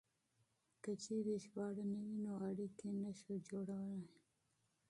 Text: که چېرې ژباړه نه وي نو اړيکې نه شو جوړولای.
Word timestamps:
که 0.83 0.91
چېرې 1.03 1.35
ژباړه 1.43 1.83
نه 1.93 1.99
وي 2.05 2.17
نو 2.23 2.31
اړيکې 2.47 2.89
نه 3.01 3.11
شو 3.19 3.33
جوړولای. 3.49 4.09